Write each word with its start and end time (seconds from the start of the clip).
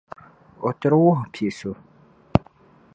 O 0.67 0.69
tiri 0.79 0.97
wuhi 1.03 1.25
piɛ’ 1.33 1.49
so. 1.59 1.71